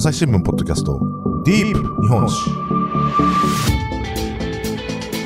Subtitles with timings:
[0.00, 0.98] 朝日新聞ポッドキャスト、
[1.44, 2.48] ディープ日本史。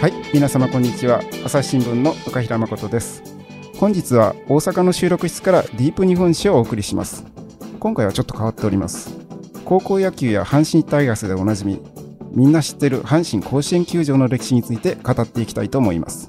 [0.01, 1.21] はい、皆様こんにちは。
[1.45, 3.23] 朝日新聞の岡平誠です。
[3.79, 7.25] 本日は大阪の収録室からディープ日本史をお送りします。
[7.79, 9.17] 今回はちょっと変わっております。
[9.65, 11.81] 高校野球や阪神タイガースでおなじみ、
[12.33, 16.29] みんな知ってる阪神甲子園球場の歴史について語っていきたいと思います。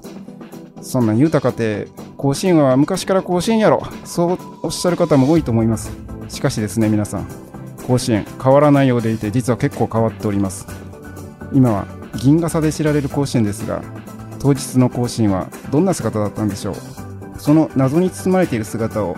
[0.82, 3.82] そんなん言うたかて、甲子園は昔から甲子園やろ。
[4.04, 5.90] そうおっしゃる方も多いと思います。
[6.28, 7.55] しかしですね、皆さん。
[7.86, 10.66] 甲子園変わらないようでいて、実は結構変わっております。
[11.52, 11.86] 今は
[12.16, 13.82] 銀傘で知られる甲子園ですが
[14.38, 16.76] 当日の甲子園はどんな姿だったんでしょう
[17.38, 19.16] その謎に包まれている姿を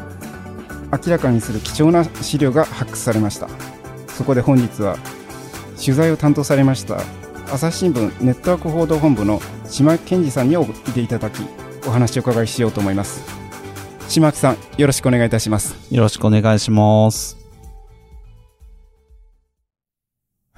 [0.93, 3.49] 明らかにする貴重な資料が発掘されました
[4.09, 4.97] そこで本日は
[5.81, 7.01] 取材を担当されました
[7.53, 11.43] 朝日新聞ネットワーク報道本部の島木健二さんにおいていただき
[11.87, 13.25] お話を伺いしようと思います
[14.09, 17.38] 島木さんよろしくお願いいたしますよろしくお願いします。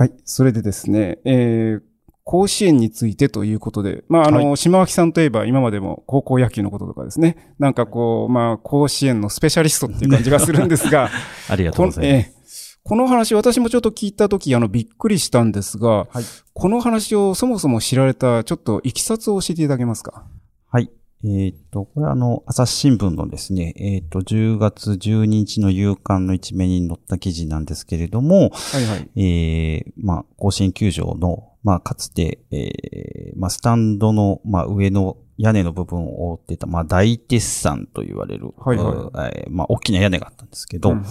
[0.01, 0.15] はい。
[0.25, 1.83] それでですね、えー、
[2.25, 11.11] 甲子園についてということで、まあ、あの、は島脇さんといえば今までも高校野球のこととかですね、なんかこう、まあ、甲子園のスペシャリストっていう感じがするんですが、
[11.51, 12.81] ありがとうございます。
[12.83, 20.25] この話、私もちょっと聞いたとき、あの、びっくりしたんですが、はいこの話をそもそも知られた、ちょっといきさつを教えていただけますか？
[20.71, 20.91] はい。
[21.23, 29.11] えーっと、これはあの、朝日新聞のですね、えーっと、10月12日の夕刊の一面に載った記事なんですけれども、はいはい。
[29.17, 38.87] えー、まあ、甲子園球場の、まあ、かつて、えー、まあ、スタンドの、まあ、上の屋根の部分を覆っていた、まあ、大鉄山と言われる、はいはい。
[38.87, 41.05] うんえーまあ、大きな屋根があったんですけど、うん。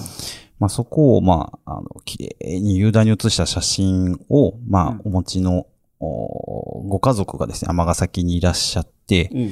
[0.58, 5.02] まあ、そこを、まあ、あの、綺麗に雄大に写した写真を、まあ、うん。
[5.06, 5.68] お持ちの、お
[6.00, 9.50] ご家族がですね、尼崎にいらっしゃって、え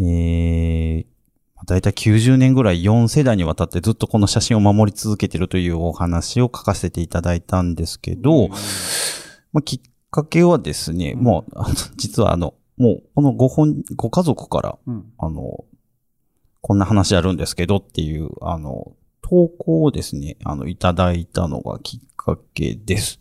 [0.00, 8.48] ええー、だいたい90年ぐらい4世代にわたってずっとこの写真を守り続けているというお話を書かせていただいたんですけど、
[9.52, 11.22] まあ、きっかけはですね、うん。
[11.22, 11.52] もう、
[11.96, 15.12] 実はあの、もう、このご本、ご家族から、うん。
[15.18, 15.64] あの、
[16.60, 18.92] こんな話あるんですけどっていう、あの、
[19.22, 23.20] 投稿をですね、あの、いただいたのがきっかけです。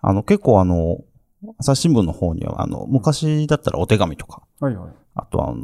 [0.00, 0.98] あの、結構あの、
[1.58, 4.90] 朝日新聞の方には、あの、昔だったらお手紙とか、はいはい。
[5.14, 5.62] あとはあの、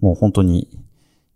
[0.00, 0.68] もう本当に、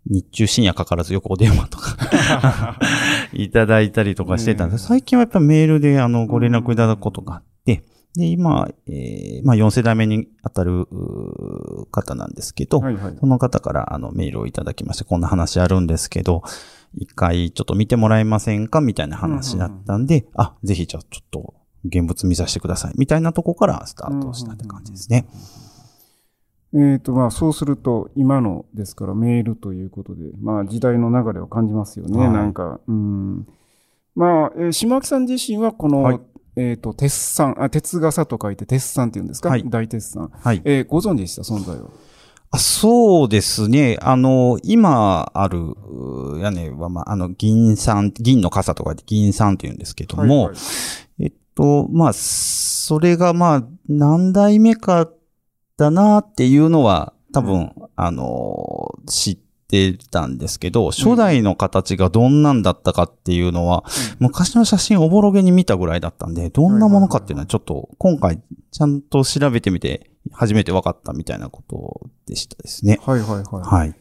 [0.09, 2.79] 日中深夜かからずよくお電話とか
[3.33, 4.85] いただいたりとかしてたんです。
[4.85, 7.83] 最近はやっぱメールであのご連絡いただくことがあって、
[8.15, 10.87] で、今、えーまあ4世代目に当たる
[11.91, 13.17] 方なんですけど、はいはい。
[13.19, 16.41] その方からあのメールをいただきまして、こんな話あるんですけど、
[16.95, 18.79] 一回ちょっと見てもらえませんか？
[18.79, 21.53] みたいな話だったんで、あ、ぜひじゃあちょっと
[21.85, 22.93] 現物見させてください。
[22.97, 25.25] みたいなとこからスタートしたって感じですね。
[26.73, 32.79] えっ、と、まあ、そうすると、今のですから、メールということで、まあ、時代の流れを感じますよね、はいなんか。
[32.87, 33.47] うん。
[34.15, 36.19] まあ、えー島脇さん自身は、この、はい
[36.57, 40.29] えっ、と、鉄山、あ、鉄傘と書いて、鉄山って言うんですか、はい大鉄山。
[40.33, 40.61] はい。
[40.65, 41.89] えーご存知でした、存在は。
[42.49, 43.97] あそうですね。
[44.01, 50.57] あの、今あるう屋根は、まあ、あの、銀山、銀の傘とかで銀山って言うんですけども、はいはい
[51.19, 55.09] えっと、まあ、それがまあ、何代目か
[55.75, 63.83] だなっていうのは、多分、あの、知ってたんですけど、初代の形がどんなんだったかっていうのは、
[64.19, 68.39] 昔の写真おぼろげに見たぐらいだったんで、どんなものかっていうのはちょっと、今回、
[68.71, 72.99] ちゃんと調べてみて、初めて分かったみたいなことでしたですね。
[73.03, 73.43] はいはいはい。
[73.43, 73.95] はい。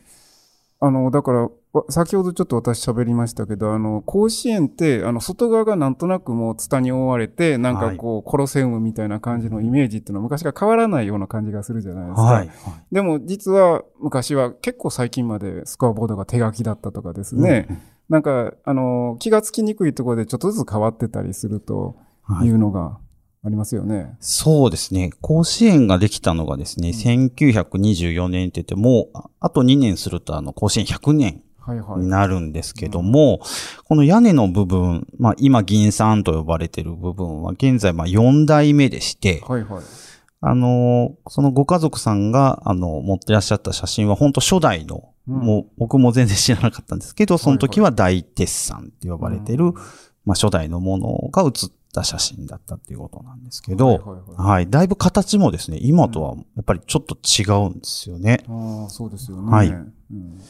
[0.81, 1.51] あの、だから、わ
[1.89, 12.23] 先ほどちょっと私喋りましたけど、あの、甲子園って、あの、外側がなんとなくもうツタに覆われて、なんかこう、コロセウムみたいな感じのイメージっていうのは昔から変わらないような感じがするじゃないですか。
[12.23, 12.51] はい。
[12.93, 17.69] でも実は昔は結構最近までスコアボードが手書きだったとかですね。
[18.09, 22.99] なんか、あの、気がつきにくいところでちょっとずつ変わってたりするとはいいうのが
[23.45, 24.17] ありますよね。
[24.21, 25.11] そうですね。
[25.21, 31.46] 甲子園ができたのがですね、1924年って言ってもう、ああと2年するとあの、甲子園100年はいはい。
[31.75, 33.41] になるんですけども、
[33.85, 39.83] この屋根の部分、まあ今銀山と呼ばれている部分は現在まあ4代目でして、はいはい。
[40.41, 49.75] あの、そのご家族さんが、あの、持ってらっしゃった写真は本当初代の、うんもう僕も全然知らなかったんですけど、その時は大鉄山って呼ばれている、うん
[50.25, 54.71] まあ初代のものが写った写真だったっていうことなんですけど、はいはいはいはい。
[54.71, 58.45] だいぶ形もですね、今とはやっぱりちょっと違うんですよね。
[58.49, 59.51] ああ、そうですよね。
[59.51, 60.41] はいうん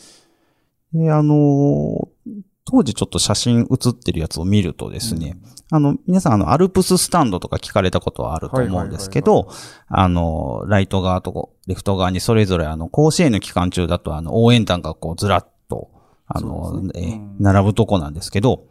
[0.92, 5.36] で、あのー当時ちょっと写真写ってるやつを見るとですね、
[5.70, 9.48] あの、皆さんあの、アルプススタンドとか聞かれたことはあると思うんですけど、
[9.86, 15.90] あの、ライト側とレフト側にそれぞれあの、甲子園の期間中だとあの、応援団がこうずらっと、
[16.26, 16.92] あの、ね。
[16.96, 17.36] えうん。
[17.38, 18.64] 並ぶとこなんですけど、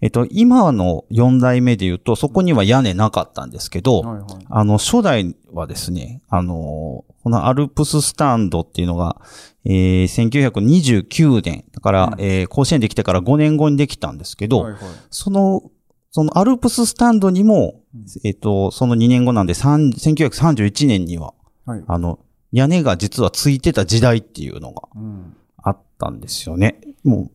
[0.00, 4.46] えっと、今の4代目で言うと、そこには屋根なかったんですけど、はいはい。
[4.48, 9.20] あの、初代はですね、あの、このアルプススタンドっていうのが、
[9.64, 14.80] えー、1929年、だから、うんえー甲子園できてから5年後にできたんですけど、はいはい
[15.10, 15.70] その、
[16.10, 21.34] そのアルプススタンドにも、うんえっ、と、その2年後なんで、3 1931年には、
[21.66, 21.84] はい。
[21.86, 22.18] あの、
[22.50, 25.36] 屋根が実はついてた時代っていうのがうん。
[25.62, 26.80] あったんですよね。
[27.04, 27.30] も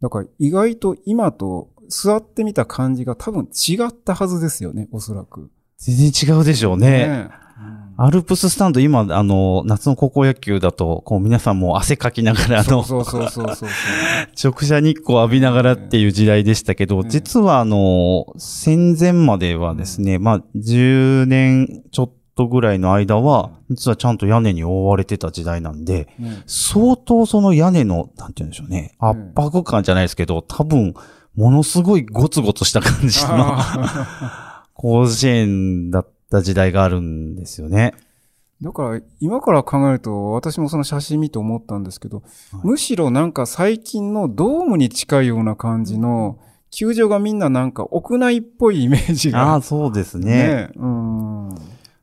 [0.00, 5.42] だから意外と今と座ってみた感じが多分違ったはずですよね、おそらく。
[5.42, 6.90] う、全然違うでしょうね。
[6.90, 7.47] ねえ
[8.00, 13.68] アルプススタンド、今、あの、夏の高校野球だと、こう皆さんもう汗かきながら、あの、そうそうそうそう。
[14.40, 30.94] 直射日光浴びながらっていう時代でしたけど、ね実はあの、戦前まではですね、まあ、10年ちょっとぐらいの間は、実はちゃんと屋根に覆われてた時代なんで、ね相当その屋根の、なんて言うんでしょうね、圧迫感じゃないですけど、多分、
[31.34, 37.94] ものすごいゴツゴツした感じのあ 甲子園だった時代があるんですよね。
[38.62, 42.22] ーだから今から考えると私もその写真見て思ったんですけど、は
[42.64, 46.38] いむしろなんか最近のドームに近いような感じの
[46.70, 49.52] 球場がみんななんか屋内っぽいイメージが。
[49.52, 50.26] ああ、そうですね。
[50.26, 51.54] ねうん。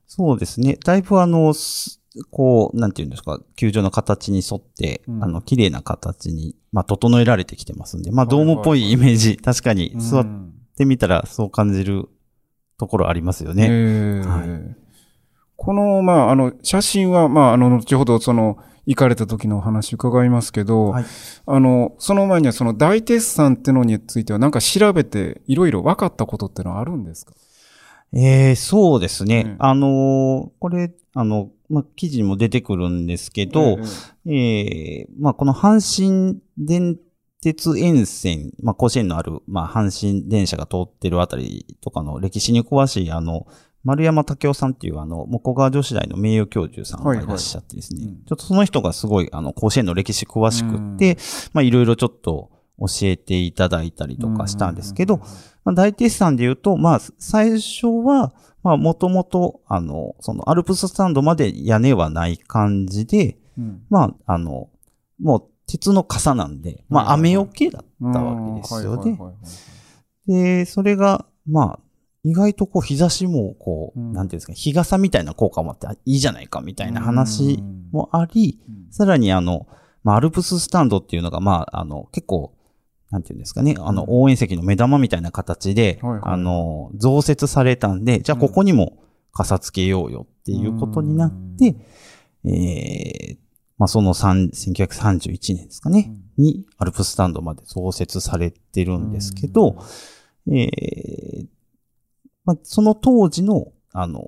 [0.07, 0.77] そうですね。
[0.83, 2.01] だいぶあの、す
[2.31, 12.09] こう、なんていうんですか、球場の形に沿って、うんあの、綺麗な形に、まあ、整えられてきてますんで、まあ、ドームっぽいイメージ、確かに座っうんてみたらそう感じる
[12.77, 13.67] ところありますよね。
[13.69, 14.75] ええはい。
[15.57, 21.05] この、まあ、あの、写真は、まあ、あの、後ほど、その、行かれた時のお話伺いますけど、はい。
[21.47, 27.33] あの、その前には、その大鉄さんってのについては、なんか調べて、いろいろ分かったことってのはあるんですか？
[28.13, 29.43] えーそうですね。
[29.45, 33.79] うんあのーこれ、あの、まあ、記事にも出てくるんですけど、
[34.27, 36.97] えーまあ、この阪神電
[37.41, 43.47] 鉄沿線、まあ、甲子園のある、まあ、阪神電車が通ってるあたりとかの歴史に詳しい、あの、
[43.83, 48.25] 丸山武雄さんっていう、あの、木川女子大の名誉教授さんがいらっしゃってですね、はいはいうん。
[48.25, 51.17] ちょっとその人がすごい、あの、甲子園の歴史詳しくって、
[51.53, 52.49] まあ、いろいろちょっと
[52.79, 58.33] 教えていただいたりとかしたんですけど、まあ、大鉄さんで言うと、まあ、最初は、
[58.63, 64.69] まあ、もともと、あの、その、アルプススタンドまで屋根はない感じで、うん、まあ、あの、
[65.21, 69.17] もう、鉄の傘なんで、まあ、雨よけだったわけですよね。
[70.27, 71.79] で、それが、まあ、
[72.23, 74.13] 意外とこう、日差しも、こう、うん。
[74.13, 78.91] なんていうんですか、日傘みたいな効果もあって、あいいじゃないか、みたいな話もあり、うん。
[78.91, 79.67] さらにあの、
[80.03, 82.53] まあ、アルプススタンドっていうのが、まあ、あの、結構、
[83.11, 88.97] なんていうんですかね、あの、応援席の目玉みたいな形で、あの、増設されたんで、じゃあここにも
[89.31, 91.75] 傘つけようよっていうことになって、
[92.43, 93.37] えー、
[93.77, 99.77] まあ、その3 1931年ですかね、に、アルプススタンドまで増設されてるんですけど、
[100.47, 101.47] えー、
[102.45, 104.21] まあ、その当時の、あの、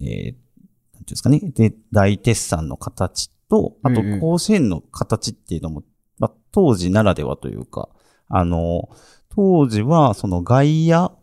[0.00, 5.82] えー、なんていうんですかね、で、大鉄山の形と、あとええ甲子園の形っていうのも、
[6.18, 7.88] まあ、当時ならではというか、
[8.28, 8.90] あの、
[9.28, 11.18] 当時はその外野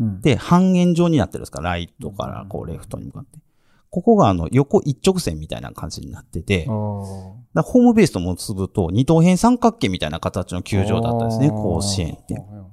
[0.00, 0.20] うん。
[0.20, 3.38] で半円状になってるんですか、ライトからこうレフトに向かって。
[3.92, 12.40] ここがあの横一直線みたいな感じになってて、ホームベースと結ぶと二等辺三角形みたいな形の球場だったんですね、甲子園っては。
[12.40, 12.72] いはいはい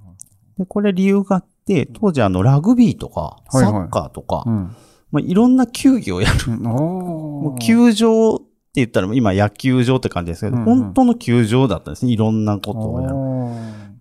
[0.59, 4.75] で、これ理由があって、当時あのラグビーとかはいはいサッカーとか、うん
[5.11, 6.53] まあ、いろんな球技をやる。
[6.53, 12.13] うん ももう球場って言ったら今野球場って感じですけど、うんうん本当の球場だったんですね。
[12.13, 13.15] いろんなことをやる。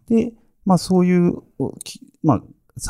[0.09, 1.35] で、まあそういう、
[2.23, 2.45] まあ、さ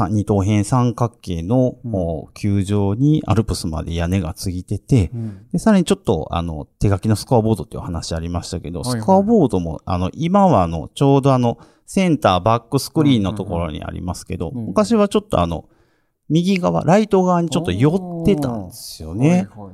[0.09, 5.47] 二等辺三角形の、う球場にアルプスまで屋根がついてて、うん。
[5.53, 9.01] で、さらにちょっと、あの、手書きのスコアボードっていうお話ありましたけど、はいはい。
[9.01, 14.55] スコアボードも、あの、今はあの、ちょうどあの、センター、バックスクリーンのところにありますけど、うん。
[14.55, 15.69] うんうん昔はちょっとあの、
[16.29, 19.29] 右側、ライト側にちょっと寄ってたんですよね。
[19.29, 19.73] はいはいはいは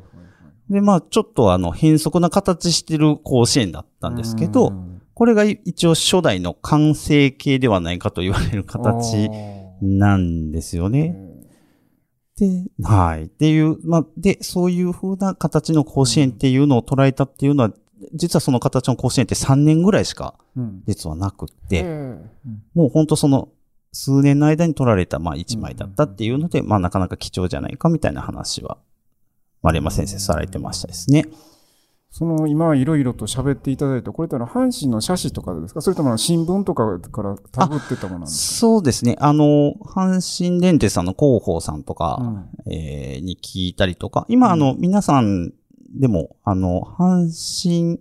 [0.71, 0.73] い。
[0.73, 4.95] で、まあ、ちょっとあの、変則な形してる甲子園だったんですけど、うん。
[5.15, 9.31] これが一応初代の完成形ではないかと言われる形
[9.81, 11.17] なんですよね。
[12.39, 13.25] で、はい。
[13.25, 17.73] っていう、まあ、で、そういう風な形の甲子園っていうのを捉えたっていうのは、
[18.13, 22.31] 実はその形の甲子園って3年ぐらいしかうん実はなくって、うん
[22.75, 23.49] もう本当その
[23.93, 28.77] 数年の間に撮られた、まあ1枚だったっていうので、まあなかなか貴重じゃないかみたいな話は、
[29.63, 31.27] 丸山先生されてましたですね。
[32.17, 35.81] その今いろいろと喋っていただいて、これってあの阪神の写真とかですか？
[35.81, 39.17] それとも新聞とかからタブってたものなんですそうですね。
[39.19, 42.73] あの、阪神電鉄さんの広報さんとか、かうん。
[42.73, 45.53] えーに聞いたりとか、今、あの、皆さん
[45.99, 47.29] でも、あの、阪
[47.63, 47.99] 神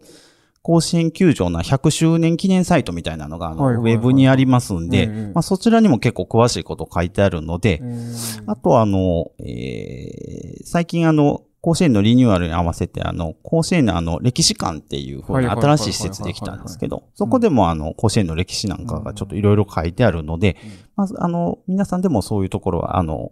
[0.62, 5.32] 甲子園球場の100周年記念サイトみたいなのが、ウェブにありますんで、ええ。
[5.34, 20.58] まあ、そちらにも結構詳しいこと書いてあるので、えーあとはあの、えー最近あの、甲子園のリニューアルに合わせて、あの、甲子園のあの、歴史館っていう風なはいはいはいはい新しい施設できたんですけどい、そこでもあの、甲子園の歴史なんかがちょっといろいろ書いてあるので、
[20.98, 23.32] まずあの、皆さんでもそういうところは、あの、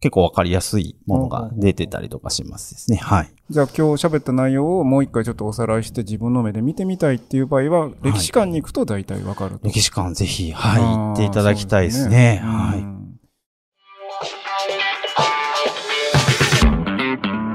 [0.00, 2.98] 結構わかりやすいものが出てたりとかしますですね。
[2.98, 3.32] はい。
[3.48, 9.66] じゃあ今日喋った内容をもう一回ちょっとおさらいして自分の目で見てみたいっていう場合は、歴史館に行くと大体わかると。
[9.66, 12.40] 歴史館ぜひ、はい、行っていただきたいですね。
[12.42, 12.97] そうはい。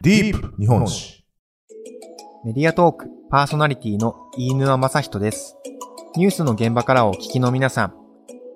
[0.03, 1.23] ディープ日本史。
[2.43, 5.55] メディアトークパーソナリティの飯沼正人です。
[6.17, 7.93] ニュースの現場からお聞きの皆さん、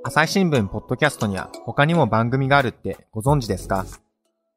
[0.04, 3.86] 朝日新聞ポッドキャストには他にも番組があるってご存知ですか？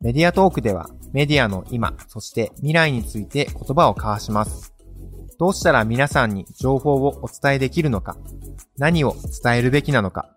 [0.00, 4.74] メディアトークではメディアの今、そして未来について言葉を交わします。
[5.38, 8.16] どうしたら皆さんに情報をお伝えできるのか
[8.78, 10.28] 何を伝えるべきなのか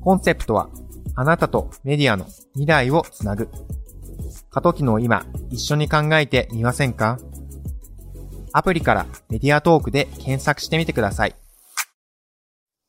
[0.00, 0.70] コンセプトは
[1.16, 2.24] あなたとメディアの
[2.54, 3.50] 未来をつなぐ。
[4.50, 7.18] 過渡期の今、一緒に考えてみませんか？
[8.52, 11.34] アプリからメディアトークで検索してみてください。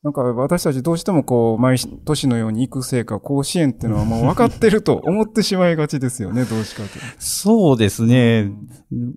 [0.02, 6.88] なんか私たちどうしてもこう、毎年のように行くせいか、甲子園っていうのはもう分かってると思ってしまいがちですよね、どうしかと。
[7.18, 8.50] そうですね。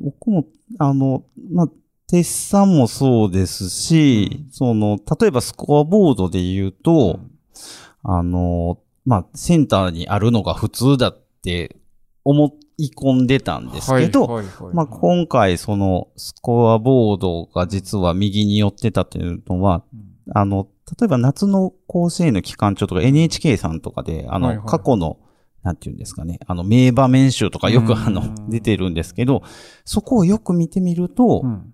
[0.02, 0.46] 僕も、
[0.80, 1.24] あの、
[1.54, 1.68] まあ、
[2.08, 7.22] 鉄さんもそうですし、その、例えばスコアボードで言うと、
[8.04, 11.78] あの、まあ、センターにあるのが普通だって
[12.26, 14.76] 思い込んでたんですけど、はいはいはい。
[14.76, 19.84] まあ、今回そのスコアボードが実は右に寄ってたっていうのは、
[20.34, 20.68] あの、
[21.00, 24.68] 例えば夏の甲子園の期間中とか NHK さんとかで、あの、はいはい。
[24.68, 25.20] 過去の、
[25.64, 29.44] なんていうんですかね、あの、名場面集とかよくあのうん、出てるんですけど、
[29.86, 31.74] そこをよく見てみると、うん。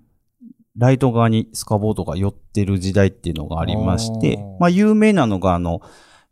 [0.78, 5.82] ライト側にスコアボードが寄ってる時代っていうのがありましてまあ、有名なのがあの、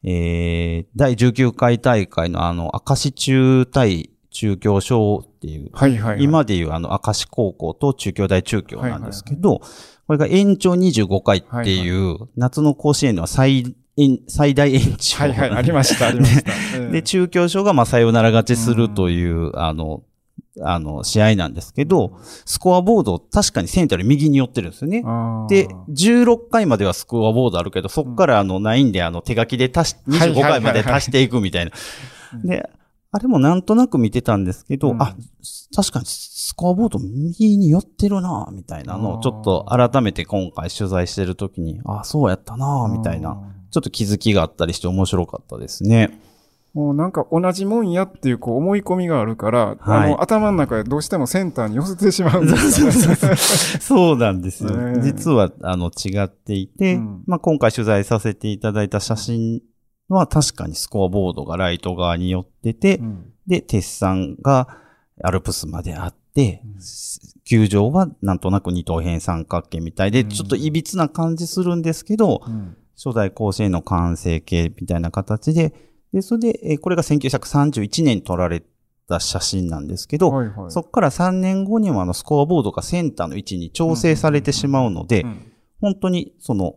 [0.03, 6.23] えー、第19回大会のあの、明石中対中京賞っていう、はいはいはい。
[6.23, 9.61] 今でいうあの、明石高校と中京大中京なんですけど、
[10.05, 15.23] これが延長25回っていう、夏の甲子園の最、延最大延長。
[15.23, 16.51] はいはい、ありました、ありました。
[16.51, 16.55] え
[16.87, 20.03] えで、中京賞がまあ、サヨナラ勝ちするという、あの、
[20.61, 25.03] あの、試合なんですけど、スコアボード、確かにセンターより右に寄ってるんですよね。
[25.49, 31.71] で、16回まではスコアボードあるけど、そっからあの、ないんで、あの、手書きで足し、はい25回まで足していくみたいな。
[32.43, 32.69] で、
[33.11, 35.01] あれもなんとなく見てたんですけど、うん。
[35.01, 35.15] あ、
[35.75, 43.37] 確かにスコアボード右に寄ってるなみたいなのをちょっと改めて今回取材してるときに、あ、そうやったなみたいな、
[43.71, 46.19] ちょっと気づきがあったりして面白かったですね。
[46.77, 50.05] もうなんか同じもんやっていうこう思い込みがあるから、はい。
[50.05, 53.35] あの頭の中でどうしてもセンターに寄せてしまうんですよね。
[53.35, 54.69] そうなんですよ。
[54.77, 55.01] ねえ。
[55.01, 57.23] 実は、あの、違っていて、うん。
[57.25, 59.63] まあ、今回取材させていただいた写真
[60.07, 63.25] は確かにスコアボードがライト側に寄ってて、うん。
[63.47, 64.67] で、鉄山が
[65.23, 66.61] アルプスまであって、
[67.43, 70.29] 球場はなんとなく二等辺三角形みたいで、うん。
[70.29, 72.77] ちょっと歪な感じするんですけど、うん。
[72.95, 78.63] 初代甲子園の完成形みたいな形で、で、それで、えーこれが1931年に撮られ
[79.07, 86.75] た写真なんですけど、はいはいそこから3年後にはあのスコアボードがセンターの位置に調整されてしまうので、うん本当にその、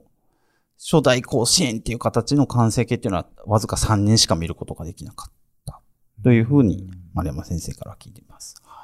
[0.79, 5.33] 初代甲子園っていう形の完成形っていうのはわずか3年しか見ることができなかっ
[5.67, 5.81] た。
[6.23, 8.57] というふうに、丸山先生から聞いています。
[8.63, 8.81] はい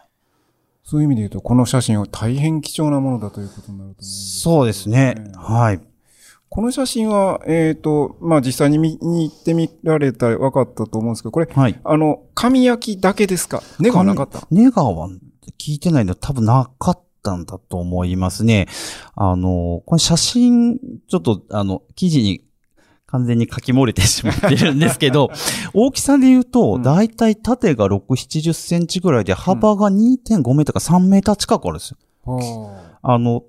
[0.89, 5.17] そういう意味で言うと、この写真は大変貴重なものだということになると思うんですそうですね。
[5.35, 5.81] はい。
[6.49, 11.79] この写真は、えっ、と、まあ、実際に見に行ってみられたら分かったと思うんですけど、これ、はい。
[11.85, 13.63] あの、紙焼きだけですか？
[13.81, 14.47] 根がなかった？
[14.51, 15.09] ネガは
[15.59, 18.69] 聞いてないの多分なかったんだと思いますね。
[19.17, 22.43] あの、これ写真、ちょっとあの、記事に
[23.07, 25.31] 完全に書き漏れてしまってるんですけど、
[25.75, 31.97] 大きさで言うと、うんだいたい縦が6、70センチぐらいで、幅が2.5メートルか3メーター近くあるんですよ。
[32.25, 33.43] はあの、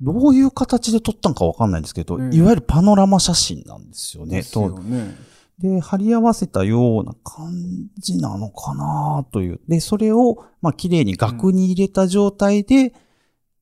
[0.00, 4.38] どういう形で撮ったんかわかんないんですけど、うんいわゆるパノラマ写真なんですよね。
[4.38, 5.14] あですよね。
[5.58, 9.60] で、貼り合わせたような感じなのかなという。
[9.68, 12.92] で、それを、まあ、綺麗に額に入れた状態で、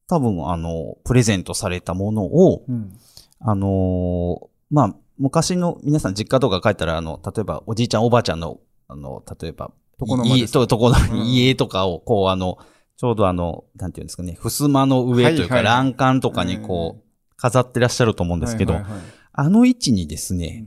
[0.09, 2.99] 多分、あの、プレゼントされたものを、うん。
[3.39, 12.59] あのーまあ、昔の皆さん実家とか帰ったら、あの、例えばおじいちゃんおばあちゃんの、あの、例えば、と、とこのうん家とかを、こう、あの、
[13.05, 15.75] ちょうどあの、なんていうんですかね、襖の上というか、はいはい。
[15.75, 19.01] 欄干とかにこう、飾ってらっしゃると思うんですけど、はいはいはい。
[19.35, 20.65] あの位置にですね、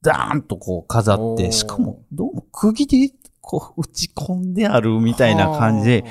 [0.00, 6.04] ダーンとこう飾って、しかも、どうも釘でこう打ち込んであるみたな感じで、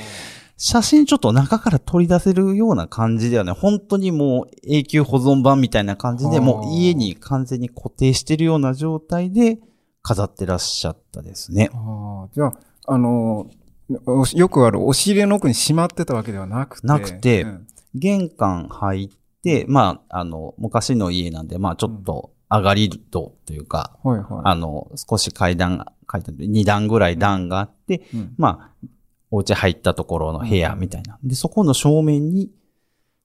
[0.58, 6.40] 写真ちょっと中から取り出せるような感じではね、本当にもう永久保存版みたいな感じで、はあ。
[6.42, 9.58] もう家に完全に固定してるような状態で
[10.04, 11.72] 飾ってらっしゃったですね。
[11.74, 12.54] ああ、じゃあ、
[12.86, 13.48] あの、お
[13.90, 16.88] よくある押し入れの奥にしまってたわけではなくて。
[16.88, 19.10] なくてうん玄関入っ
[19.42, 24.28] て、まあ、あの、昔の家なんで、まあちょっと上がり戸というか、はいはい。
[24.46, 28.88] あの、少し階段、階段で2段ぐらい段があって、うんまあ、
[29.32, 31.20] お家入ったところの部屋みたいな。
[31.24, 32.50] で、そこの正面に、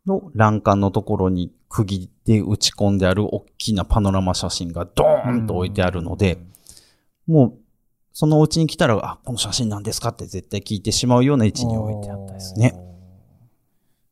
[0.05, 6.39] の欄干のところに釘で打ち込んである大きなパノラマ写真がドーンと置いてあるので、
[7.29, 7.59] もう、
[8.13, 12.75] そのお家に来たら、あ、この写真なんですかって絶対聞いてしまうような位置に置いてあったですね。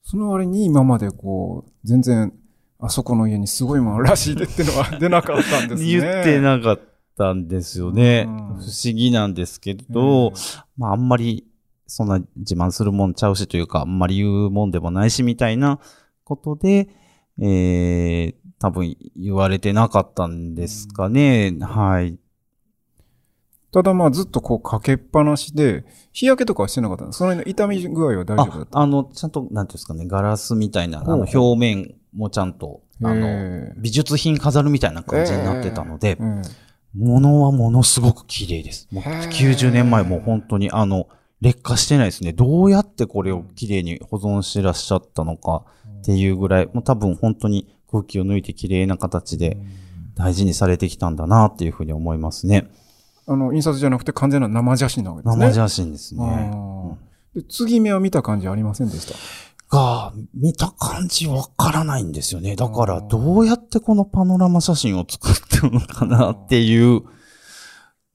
[0.02, 2.32] その割に今までこう、全然、
[2.78, 5.88] あそこの家にすごいものらしいでってのは出なかったんですね。
[6.00, 6.80] 言ってなかっ
[7.16, 8.24] たんですよね。
[8.26, 10.32] うん不思議なんですけど、
[10.76, 11.46] まああんまり
[11.86, 15.80] そんな自慢するもんちゃうしというか、あんまり言うもんでもないしみたいな
[16.24, 16.88] ことで、
[17.40, 21.56] えー、多分言われてなかったんですかね。
[21.60, 22.18] はい。
[23.72, 28.78] ただまあずっとこうかけっぱなしで、日焼けとかはしてなかったんですその痛み具合は大丈夫だった。
[28.78, 36.18] あ、あの、ちゃんと、なんていうんですかね、ガラスみたいな、あの表面もちゃんと、あの、へ美術品飾るみたいな感じになってたので
[36.94, 38.88] 物はものすごく綺麗です。
[38.90, 39.28] もうへー。
[39.30, 41.08] 90年前もう本当にあの、
[41.40, 42.32] 劣化してないですね。
[42.32, 45.64] どうやってこれを綺麗に保存してらっしゃったのか
[46.00, 49.56] っていうぐらい、もう多分本当に空気を抜いて綺麗な形で
[50.14, 52.68] 大事にされてきたんだなっていうふうに思いますね。
[53.32, 55.46] あの、印刷じゃなくて完全な生写真なわけですね。
[55.46, 56.50] 生写真ですね。
[57.34, 59.14] で継ぎ目は見た感じありませんでした？
[59.76, 62.56] が、見た感じわからないんですよね。
[62.56, 67.02] だから、どうやってこのパノラマ写真を作ってるのかなっていう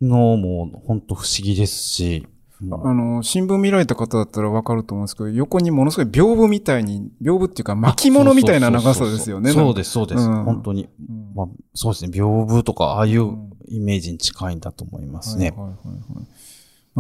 [0.02, 2.28] のも本当不思議ですし、
[2.62, 9.52] あの、新聞見られた方だったらわかると思うんですけど、横にものすごい屏風みたいに、屏風っていうか巻物みたいな長さですよね。
[9.52, 10.24] そうです、そうです。
[10.24, 10.90] うん本当に。
[11.10, 12.12] うんまあ、そうですね。
[12.12, 15.54] 屏風とか、ああいううんイメージに近いんだと思いますね。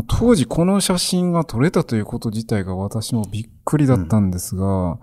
[0.07, 4.99] 当時この写真が撮れたということ自体が私もびっくりだったんですが、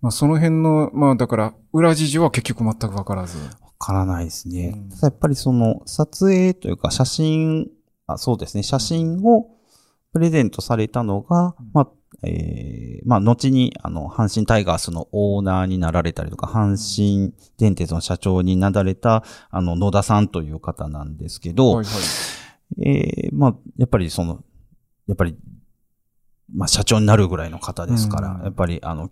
[0.00, 3.38] まあその辺の、まあだから裏事情は結局全くわからず。
[3.38, 3.46] わ
[3.78, 4.74] からないですね。
[4.76, 7.68] うんただやっぱりその撮影というか写真、
[8.06, 9.48] あそうですね、写真を
[10.12, 11.88] プレゼントされたのが、まあ、
[12.22, 21.90] えーまあ、後に、あの、阪神タイガースのオーナーになられたりとか、阪神電鉄の社長になられた、あの、野田さんという方なんですけど、はいは
[22.78, 22.82] い。
[22.82, 24.44] えーまあ、やっぱりその、
[25.06, 25.36] やっぱり、
[26.52, 28.42] まあ、社長になるぐらいの方ですから、うん。
[28.42, 29.10] やっぱり、あの、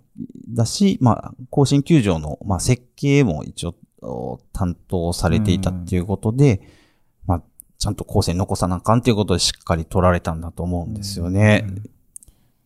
[0.49, 6.78] だし、まあ、甲子園球場の、まあ、設計も一応、お担当されていたっていうことで、まあ、
[7.79, 11.65] ちゃんと後世に残さなあかんっていうことでしっかり取られたんだと思うんですよね。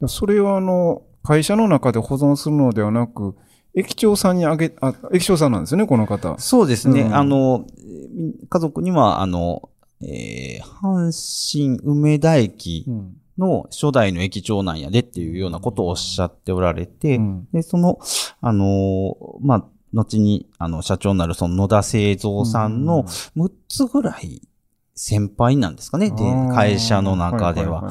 [0.08, 3.36] それはあの、会社の中で保存するのではなく、
[3.74, 6.36] 駅長さんにあげ、あ、駅長さんなんですよね、この方。
[6.38, 7.02] そうですね。
[7.02, 9.68] うんあの、えー家族には、あの、
[10.02, 11.12] えー阪
[11.52, 17.98] 神梅田駅うんの初代の駅長なんやでっていうようなことをおっしゃっておられて、うんで、その、
[18.40, 24.42] あのーまあ、後に、あの、社長になるその野田製造さんの6つぐらい
[24.94, 26.16] 先輩なんですかね、で
[26.54, 27.90] 会社の中では。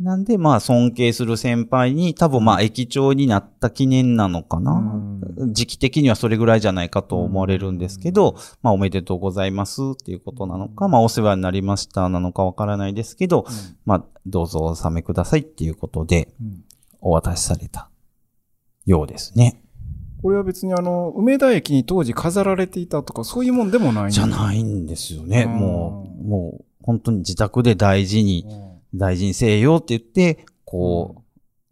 [0.00, 4.72] なんで、まあ、尊敬する先輩に、多分まあ、駅長になった記念なのかな。
[4.72, 4.76] う
[5.08, 5.12] ん
[5.52, 13.46] 時期的にはそれぐらいじゃないかと思われるんですけど、まあ、おめでとうございますっていうことなのか、まあ、お世話になりましたなのかわからないですけど、
[13.84, 16.64] まあ、どうぞお納めくださいっていうことで、うん
[17.04, 17.90] お渡しされた
[18.86, 19.60] ようですね。
[20.22, 25.44] これは別にあの、梅田駅に当時飾られていたとか、そういうもんでもないんじゃないんですよね。
[25.48, 25.58] うん。
[25.58, 28.46] もう、もう、本当に自宅で大事に、
[28.94, 31.22] 大事にせえよって言って、こう、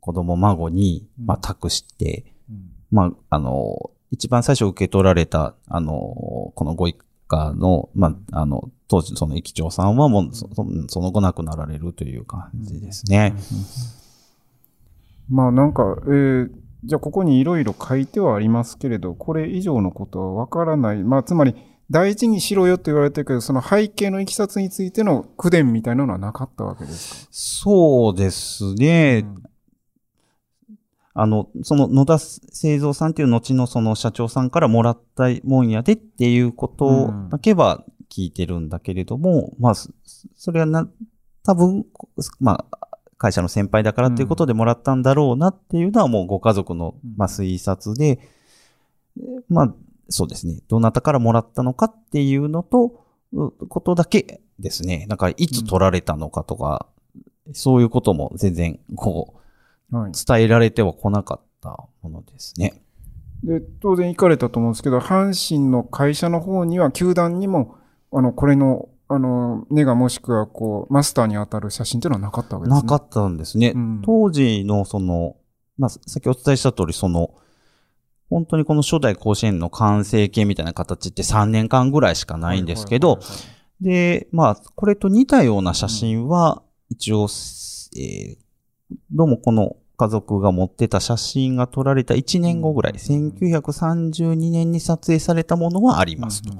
[0.00, 2.70] 子供孫に、まあ、うん託して、うん。
[2.90, 6.96] まあ、あの、一番最初受け取られた、あの、このご一
[7.28, 13.34] 家の、まあ、あの、当時その駅長さんはもう、そそその後亡くなられるという感じですね。
[15.28, 16.50] まあなんか、えー
[16.84, 21.04] じゃあここにいろいろ書いてはありますけれど、これ以上のことはわからない。
[21.04, 21.54] まあつまり、
[21.90, 27.28] 大事にしろよと言われてるけど、その背景のいきさつについての苦伝みたいなのはなかったわけですか？
[27.32, 29.26] そうですね。
[31.12, 39.90] あの、その野田製造さんっていう後のその社長さんからもらったもんやでっていうことだけは聞いてるんだけれども、まあ、そ
[40.36, 40.88] それはな、
[41.44, 41.84] 多分、
[42.38, 42.88] まあ、
[43.20, 48.18] 会社の先輩だからっていうことでもらったんだろうなっていうのはもうご家族の、まあ、推察で、
[49.50, 49.74] まあ、
[50.08, 50.62] そうですね。
[50.68, 53.04] どなたからもらったのかっていうのと、
[53.34, 55.04] うことだけですね。
[55.06, 56.86] なんか、いつ取られたのかとか、
[57.52, 59.34] そういうことも全然、こ
[59.92, 60.12] う、はい。
[60.12, 62.82] 伝えられてはこなかったものですね。
[63.44, 67.76] で、当然行かれたと思うんですけど、阪神の会社の方には、球団にも、
[68.12, 72.82] あの、これの、あの、ネガもしくは、こう、マスターに当たる写真っていうのはなかったわけですね。
[72.82, 73.72] なかったんですね。
[73.74, 75.36] うん当時のその、
[75.76, 77.34] まあ、さっきお伝えした通り、その、
[78.28, 83.18] 本当にこの初代甲子園の完成形みたいな形って3年間ぐらいしかないんですけど
[83.80, 87.26] で、まあ、これと似たような写真は、一応、
[87.96, 88.38] えー
[89.12, 96.52] どうもこの家族が持ってた写真が撮られた1年後ぐらい、1932年に撮影されたものはありますと。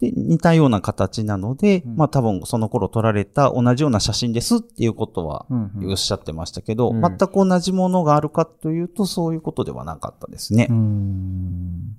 [0.00, 10.72] で、似たような形なので、うんまあ多分その頃撮られた同じような写真ですっていうことはうんうんおっしゃってましたけど、うん全く同じものがあるかというとそういうことではなかったですねう。
[10.72, 11.96] ん。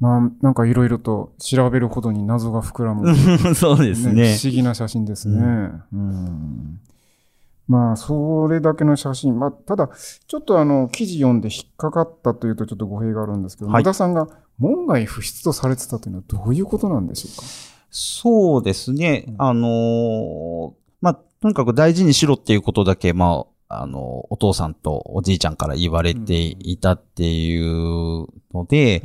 [0.00, 3.14] まあ、なんかいろいろと調べるほどに謎が膨らむ。
[3.54, 4.36] そうですね。
[4.36, 5.70] 不思議な写真ですね。
[5.92, 6.80] うん
[7.68, 9.38] まあ、それだけの写真。
[9.38, 9.88] まあ、ただ、
[10.26, 13.82] ちょっとあの、記事読んで引っかかったというとちょっと語弊があるんですけど、はい。
[13.82, 17.46] 野田さんが門外不出とされてたというのはどういうことなんでしょうか？
[17.90, 19.24] そうですね。
[19.28, 19.34] うん。
[19.38, 29.02] あのーまあ、とにかく大事にしろっていうことだけ、まあ、あの、お父さんとおじいちゃんから言われていたっていうので、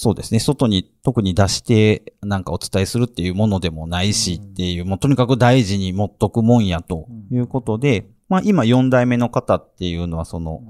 [0.00, 0.38] そうですね。
[0.38, 10.62] 外に特に出してなんかお伝えするっていうものでもないしっていう、もうとにかく大事に持っとくもんやということで、まあ今4代目の方っていうのはその、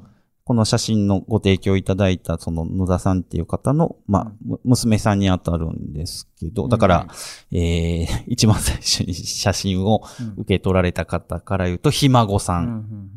[0.45, 7.07] この写真のご提供いただいたその野田さんっていう方の、まあ、む娘さんに当たるんですけど、だから、
[7.53, 10.29] えー、 一番最初に写真をうん。
[10.39, 13.11] 受け取られた方から言うと、ひ孫さうんん。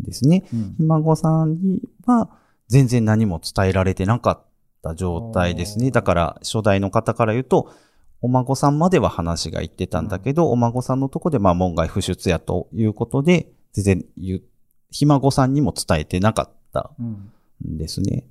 [0.00, 0.44] ですね。
[0.52, 0.74] うん。
[0.76, 2.28] ひ孫さんには
[2.68, 4.47] 全然何も伝えられてなかっ
[4.82, 5.90] た状態ですね。
[5.90, 7.72] だから初代の方から言うと、
[8.20, 14.42] お孫さんまでは話が言ってたんだけど、お孫さんのとこでまあ門外不出やということで、全然言う、
[14.90, 17.32] ひ孫さんにも伝えてなかったうん
[17.66, 18.24] んですね。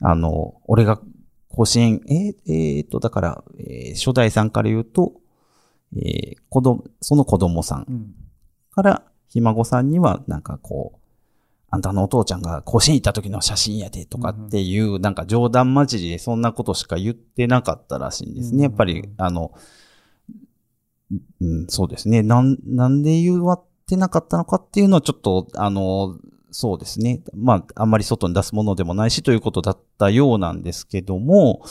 [0.00, 1.00] あの、俺が
[1.50, 5.12] 甲子園、えーえーと、だから、えー初代さんから言うと、
[5.96, 8.14] えー子供、その子供さんうん
[8.72, 10.98] から、ひ孫さんには、なんかこう、
[11.74, 18.64] あんたのお父ちゃんが甲子園行った時の写真やでとかっていう、なんか冗談交じりでそんなことしか言ってなかったらしいんですうんね。
[18.64, 19.52] やっぱり、あの、
[21.40, 22.22] うん、そうですね。
[22.22, 26.16] なん、なんで言わってなかったのかっていうのはちょっと、あの、
[26.52, 27.20] そうですね。
[27.34, 31.64] まあ、あんまり外に出すものでもないしということだったようなんですけども、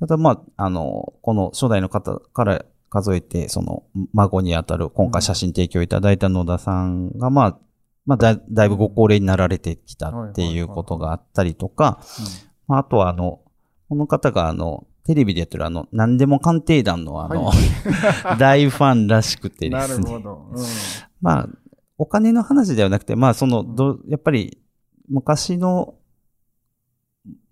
[0.00, 7.58] ただまあ、あの、この初代の方から数えて、その、孫にあたる、今回写真提供いただいた野田さんが、まあ、
[8.06, 12.00] まあだ、だいぶご高齢になられてきたっていうことがあったりとか、
[12.66, 13.40] まあ、あとはあの、
[13.88, 17.50] この方があの、テレビでやってるあの、何でも鑑定団のあの、
[18.38, 20.04] 大ファンらしくてでなすね。
[20.04, 20.46] るほど。
[20.52, 20.64] うん。
[21.20, 21.48] まあ、
[21.98, 24.58] お金の話ではなくて、まあ、その、ど、やっぱり、
[25.08, 25.94] 昔の、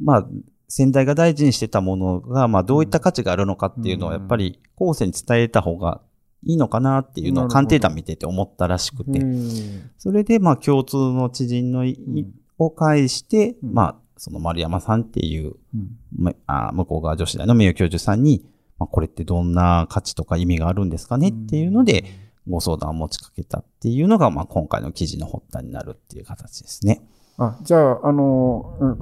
[0.00, 0.28] まあ、
[0.68, 4.14] 先代が大事にしてたものが、まあ、どういった価値があるのかっていうのを、うん。
[4.14, 6.00] やっぱり、後世に伝えた方が
[6.44, 9.90] いいのかなっていうのを、鑑定団見てて思ったらしくて、うん。
[9.98, 12.34] それで、まあ、共通の知人のい、うん。
[12.58, 13.74] を介して、うん。
[13.74, 15.96] まあ、その丸山さんっていう、うん。
[16.16, 18.44] まあ、向こう側女子大の名誉教授さんに、
[18.78, 22.04] まあ、これってどんな価値とか意味があるんですかねっていうので、
[22.48, 27.02] ご相談を持ちかけたっていうのが、まあ、今回の記事の発端になるっていう形ですね。
[27.36, 28.98] あ、じゃあ、あの、うん。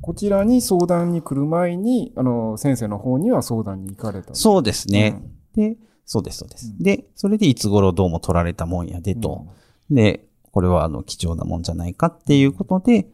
[0.00, 4.34] こちらに相談に来る前に、あの、先生の方には相談に行かれた。
[4.34, 5.22] そうですね。
[5.54, 5.76] で、
[6.10, 6.74] そうです、そうです。
[6.76, 6.82] うん。
[6.82, 9.46] で、それでいつ頃どうも取られたもんやでと。
[9.92, 13.06] で、これはあの貴重なもんじゃないかっていうことで、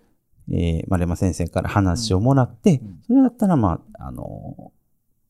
[0.51, 3.03] えー、丸山先生から話をもらって、うん。
[3.07, 4.73] それだったら、まあ、あの、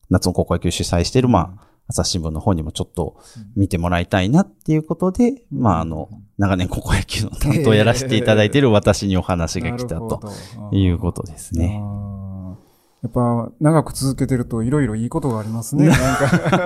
[0.09, 3.19] 夏の高校野球主催してる、まあ、朝日新聞の方にもちょっと
[3.57, 5.59] 見てもらいたいなっていうことで、うん。
[5.59, 10.21] まあ、あの、長年高校野球の担当をやらせていただいている私にお話が来たと
[10.71, 11.81] いうことですね。
[11.83, 12.16] あー
[13.03, 15.91] やっぱ、長く続けてるといろいろいいことがありますね。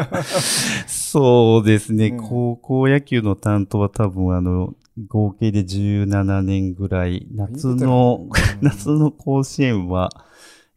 [0.88, 2.08] そうですね。
[2.08, 4.74] うん高校野球の担当は多分あの、
[5.08, 8.28] 合計で17年ぐらい、夏の、
[8.62, 10.10] 夏の甲子園は、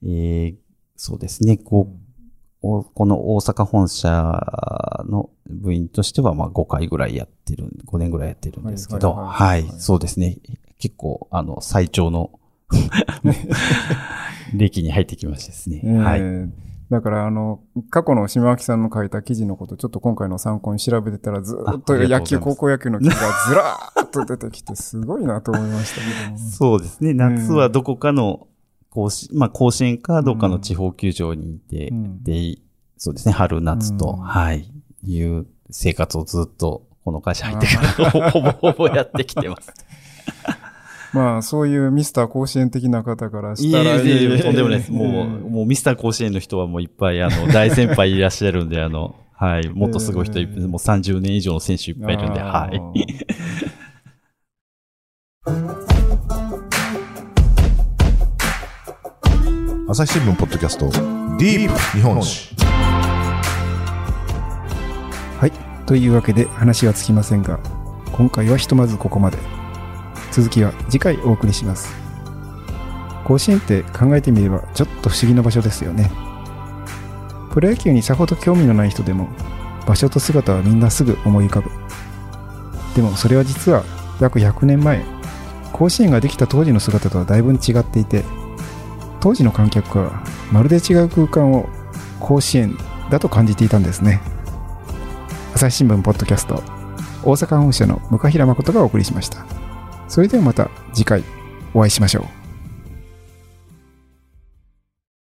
[0.03, 0.57] えー、
[0.97, 2.05] そうですね、こう
[2.67, 4.11] おこの大阪本社
[5.07, 10.39] の部員としては、まあ5回ぐらいやってる、5年ぐらいやってるんですけど、はい、そうですね。
[10.79, 12.41] 結構、あの、最長の
[14.53, 15.81] 歴に入ってきましたですね。
[15.85, 16.53] えーはい。
[16.91, 23.17] だから、あの、過去の島脇さんの書いた記事のこと、ちょっと今回の参考に調べてたら、ずーっと野球、高校野球の記事が
[23.49, 26.39] ずらーっと出てきて、すごいなと思いましたけども。
[26.39, 27.15] そうですね。
[27.15, 28.49] 夏はどこかの
[28.91, 32.59] 甲子、まあ甲子園かどっかの地方球場にいて、うんで、
[32.99, 33.33] そうですね。
[33.33, 34.71] 春、夏と、うんはい、
[35.05, 39.73] いう生活をずっとこの会社入ってからほぼほぼやってきてます。
[41.15, 43.85] まあ、そういうミスター甲子園的な方からしたら。
[43.85, 44.93] いえいえいえ、とんでもないです。
[44.93, 52.83] うんもう、もうミスター甲子園の人はもういっぱい、あの、大先輩いらっしゃるんで、あの、 はい、もっとすごい人いっぱい、えーもう30年以上の選手いっぱいいるんで、はい。
[59.87, 62.55] 朝日新聞ポッドキャストディープ日本史
[65.39, 65.53] はい。
[65.87, 67.61] というわけで話はつきませんが、
[68.13, 69.54] 今回はひとまずここまで。
[70.35, 71.95] 続きは次回お送りします。
[73.25, 76.11] 甲子園って考えてみればちょっと不思議な場所ですよね。
[77.53, 79.29] プロ野球にさほど興味のない人でも、
[79.87, 81.71] 場所と姿はみんなすぐ思い浮かぶ。
[82.97, 83.85] でもそれは実は
[84.21, 85.05] 約100年前、
[85.73, 88.25] 甲子園ができた当時の姿とはだいぶ違っていて、
[89.21, 91.69] 当時の観客はまるで違う空間を
[92.19, 92.77] 甲子園
[93.09, 94.21] だと感じていたんですね。
[95.55, 96.61] 朝日新聞ポッドキャスト
[97.23, 99.64] 大阪本社の向平誠がお送りしました。
[100.09, 101.25] それではまた次回
[101.73, 102.44] お会いしましょう。